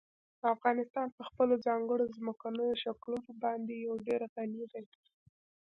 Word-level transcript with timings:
افغانستان 0.53 1.07
په 1.17 1.21
خپلو 1.29 1.53
ځانګړو 1.65 2.05
ځمکنیو 2.17 2.79
شکلونو 2.83 3.31
باندې 3.43 3.73
یو 3.85 3.93
ډېر 4.07 4.21
غني 4.35 4.63
دی. 4.73 4.83